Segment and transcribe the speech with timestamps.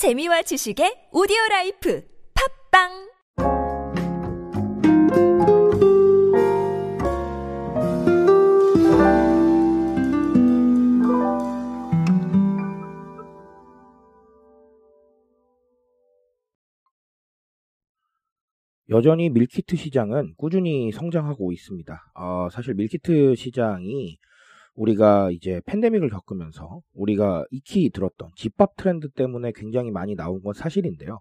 [0.00, 2.02] 재미와 지식의 오디오 라이프
[2.72, 2.88] 팟빵
[18.88, 22.12] 여전히 밀키트 시장은 꾸준히 성장하고 있습니다.
[22.14, 24.18] 어, 사실 밀키트 시장이
[24.80, 31.20] 우리가 이제 팬데믹을 겪으면서 우리가 익히 들었던 집밥 트렌드 때문에 굉장히 많이 나온 건 사실인데요.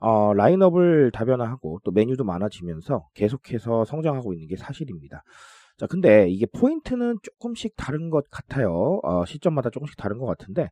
[0.00, 5.22] 어, 라인업을 다변화하고 또 메뉴도 많아지면서 계속해서 성장하고 있는 게 사실입니다.
[5.76, 9.00] 자, 근데 이게 포인트는 조금씩 다른 것 같아요.
[9.04, 10.68] 어, 시점마다 조금씩 다른 것 같은데.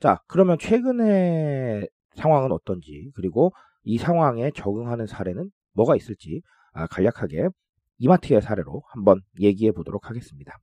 [0.00, 3.52] 자, 그러면 최근의 상황은 어떤지, 그리고
[3.82, 6.40] 이 상황에 적응하는 사례는 뭐가 있을지
[6.72, 7.48] 아, 간략하게
[7.98, 10.58] 이마트의 사례로 한번 얘기해 보도록 하겠습니다.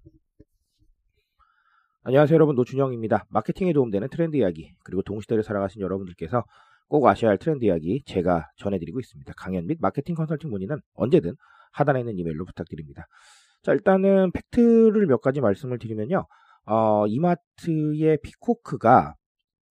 [2.05, 3.27] 안녕하세요 여러분 노준영입니다.
[3.30, 6.44] 마케팅에 도움되는 트렌드 이야기 그리고 동시대를 살아가신 여러분들께서
[6.89, 9.31] 꼭 아셔야 할 트렌드 이야기 제가 전해드리고 있습니다.
[9.38, 11.36] 강연 및 마케팅 컨설팅 문의는 언제든
[11.72, 13.08] 하단에 있는 이메일로 부탁드립니다.
[13.61, 16.28] 자 일단은 팩트를 몇 가지 말씀을 드리면요.
[16.66, 19.16] 어, 이마트의 피코크가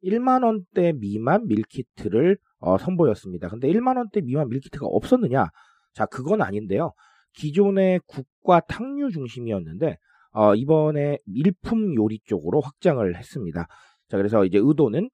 [0.04, 3.48] 1만원대 미만 밀키트를 어, 선보였습니다.
[3.48, 5.48] 근데 1만원대 미만 밀키트가 없었느냐?
[5.94, 6.92] 자, 그건 아닌데요.
[7.34, 9.96] 기존의 국과 탕류 중심이었는데,
[10.32, 13.66] 어, 이번에 일품 요리 쪽으로 확장을 했습니다.
[14.08, 15.10] 자, 그래서 이제 의도는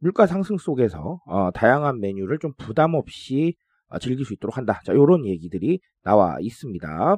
[0.00, 3.54] 물가 상승 속에서 어, 다양한 메뉴를 좀 부담 없이
[3.88, 4.80] 어, 즐길 수 있도록 한다.
[4.84, 7.16] 자, 요런 얘기들이 나와 있습니다.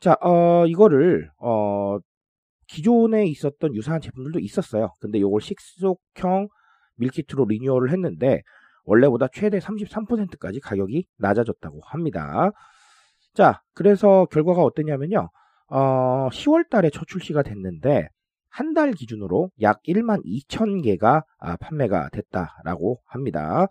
[0.00, 1.98] 자, 어, 이거를, 어,
[2.68, 4.92] 기존에 있었던 유사한 제품들도 있었어요.
[5.00, 6.48] 근데 요걸 식속형
[6.96, 8.42] 밀키트로 리뉴얼을 했는데
[8.84, 12.50] 원래보다 최대 33%까지 가격이 낮아졌다고 합니다.
[13.34, 15.30] 자, 그래서 결과가 어땠냐면요.
[15.70, 18.08] 어, 10월 달에 첫 출시가 됐는데
[18.50, 23.68] 한 달 기준으로 약 1만 2천 개가 아, 판매가 됐다라고 합니다.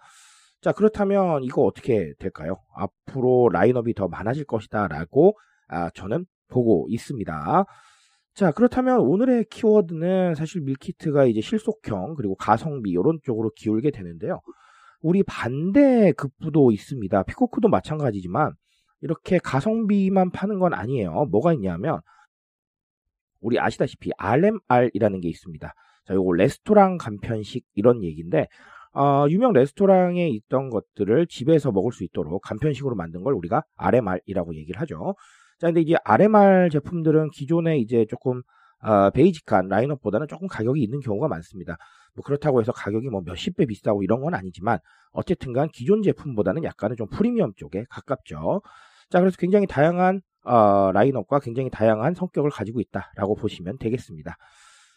[0.61, 2.57] 자, 그렇다면 이거 어떻게 될까요?
[2.75, 5.37] 앞으로 라인업이 더 많아질 것이다라고
[5.67, 7.65] 아, 저는 보고 있습니다.
[8.33, 14.39] 자, 그렇다면 오늘의 키워드는 사실 밀키트가 이제 실속형 그리고 가성비 이런 쪽으로 기울게 되는데요.
[15.01, 17.23] 우리 반대 급부도 있습니다.
[17.23, 18.53] 피코크도 마찬가지지만
[19.01, 21.25] 이렇게 가성비만 파는 건 아니에요.
[21.25, 22.01] 뭐가 있냐면
[23.39, 25.73] 우리 아시다시피 RMR이라는 게 있습니다.
[26.05, 28.47] 자, 요거 레스토랑 간편식 이런 얘기인데
[28.93, 34.81] 어, 유명 레스토랑에 있던 것들을 집에서 먹을 수 있도록 간편식으로 만든 걸 우리가 RMR이라고 얘기를
[34.81, 35.15] 하죠.
[35.59, 38.41] 자, 근데 이제 RMR 제품들은 기존에 이제 조금
[38.81, 41.77] 어, 베이직한 라인업보다는 조금 가격이 있는 경우가 많습니다.
[42.15, 44.79] 뭐 그렇다고 해서 가격이 뭐 몇십 배 비싸고 이런 건 아니지만
[45.11, 48.61] 어쨌든간 기존 제품보다는 약간은 좀 프리미엄 쪽에 가깝죠.
[49.09, 54.35] 자, 그래서 굉장히 다양한 어, 라인업과 굉장히 다양한 성격을 가지고 있다라고 보시면 되겠습니다.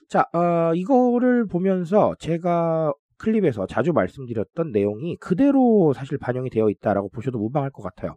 [0.08, 7.38] 자, 어, 이거를 보면서 제가 클립에서 자주 말씀드렸던 내용이 그대로 사실 반영이 되어 있다라고 보셔도
[7.38, 8.16] 무방할 것 같아요.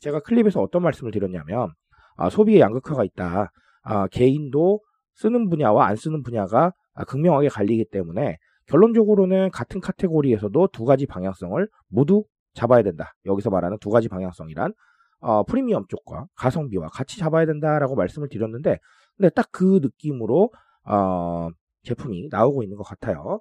[0.00, 1.72] 제가 클립에서 어떤 말씀을 드렸냐면
[2.16, 3.50] 아, 소비의 양극화가 있다.
[3.82, 4.80] 아, 개인도
[5.14, 11.68] 쓰는 분야와 안 쓰는 분야가 아, 극명하게 갈리기 때문에 결론적으로는 같은 카테고리에서도 두 가지 방향성을
[11.88, 13.14] 모두 잡아야 된다.
[13.26, 14.72] 여기서 말하는 두 가지 방향성이란
[15.20, 18.78] 어, 프리미엄 쪽과 가성비와 같이 잡아야 된다라고 말씀을 드렸는데
[19.16, 20.50] 근데 딱 그 느낌으로
[20.84, 21.48] 어,
[21.82, 23.40] 제품이 나오고 있는 것 같아요.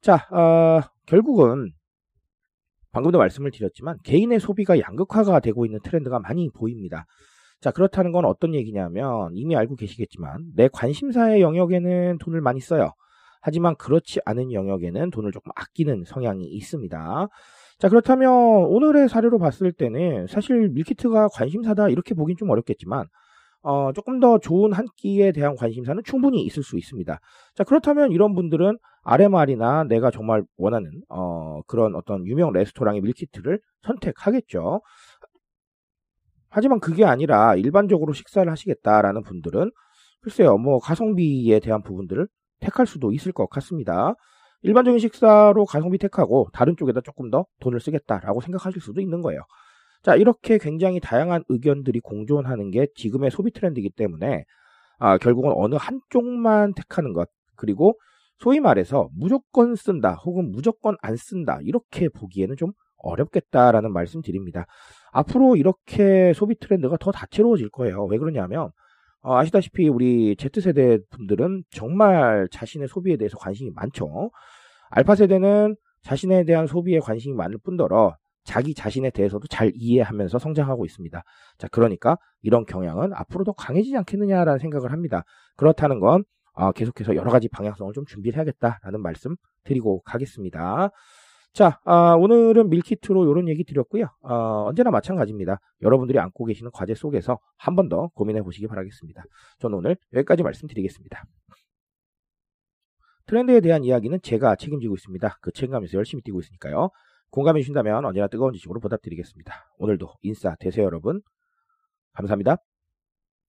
[0.00, 1.70] 자, 어, 결국은
[2.92, 7.06] 방금도 말씀을 드렸지만 개인의 소비가 양극화가 되고 있는 트렌드가 많이 보입니다.
[7.64, 12.92] 자, 그렇다는 건 어떤 얘기냐면 이미 알고 계시겠지만 내 관심사의 영역에는 돈을 많이 써요.
[13.40, 17.28] 하지만 그렇지 않은 영역에는 돈을 조금 아끼는 성향이 있습니다.
[17.78, 18.30] 자, 그렇다면
[18.66, 23.06] 오늘의 사례로 봤을 때는 사실 밀키트가 관심사다 이렇게 보긴 좀 어렵겠지만
[23.62, 27.18] 어, 조금 더 좋은 한 끼에 대한 관심사는 충분히 있을 수 있습니다.
[27.54, 34.82] 자, 그렇다면 이런 분들은 RMR이나 내가 정말 원하는, 어, 그런 어떤 유명 레스토랑의 밀키트를 선택하겠죠.
[36.54, 39.72] 하지만 그게 아니라 일반적으로 식사를 하시겠다라는 분들은
[40.20, 42.28] 글쎄요, 뭐 가성비에 대한 부분들을
[42.60, 44.14] 택할 수도 있을 것 같습니다.
[44.62, 49.40] 일반적인 식사로 가성비 택하고 다른 쪽에다 조금 더 돈을 쓰겠다라고 생각하실 수도 있는 거예요.
[50.04, 54.44] 자, 이렇게 굉장히 다양한 의견들이 공존하는 게 지금의 소비 트렌드이기 때문에
[54.98, 57.98] 아, 결국은 어느 한쪽만 택하는 것 그리고
[58.38, 62.72] 소위 말해서 무조건 쓴다 혹은 무조건 안 쓴다 이렇게 보기에는 좀
[63.04, 64.66] 어렵겠다라는 말씀 드립니다.
[65.12, 68.04] 앞으로 이렇게 소비 트렌드가 더 다채로워질 거예요.
[68.06, 68.70] 왜 그러냐면
[69.22, 74.30] 어, 아시다시피 우리 Z세대 분들은 정말 자신의 소비에 대해서 관심이 많죠.
[74.90, 81.22] 알파 세대는 자신에 대한 소비에 관심이 많을 뿐더러 자기 자신에 대해서도 잘 이해하면서 성장하고 있습니다.
[81.56, 85.24] 자, 그러니까 이런 경향은 앞으로 더 강해지지 않겠느냐라는 생각을 합니다.
[85.56, 89.34] 그렇다는 건 어, 계속해서 여러 가지 방향성을 좀 준비를 해야겠다라는 말씀
[89.64, 90.90] 드리고 가겠습니다.
[91.54, 94.06] 자, 아, 오늘은 밀키트로 이런 얘기 드렸고요.
[94.22, 95.60] 어, 언제나 마찬가지입니다.
[95.82, 99.22] 여러분들이 안고 계시는 과제 속에서 한 번 더 고민해 보시기 바라겠습니다.
[99.60, 101.24] 저는 오늘 여기까지 말씀드리겠습니다.
[103.26, 105.38] 트렌드에 대한 이야기는 제가 책임지고 있습니다.
[105.40, 106.90] 그 책임감에서 열심히 뛰고 있으니까요.
[107.30, 109.54] 공감해 주신다면 언제나 뜨거운 지식으로 보답드리겠습니다.
[109.78, 111.22] 오늘도 인싸 되세요 여러분.
[112.14, 112.58] 감사합니다.